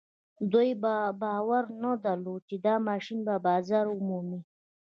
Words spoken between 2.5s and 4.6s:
دا ماشين به بازار ومومي.